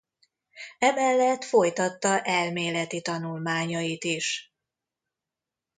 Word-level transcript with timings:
Emellett 0.79 1.43
folytatta 1.43 2.21
elméleti 2.21 3.01
tanulmányait 3.01 4.03
is. 4.03 4.53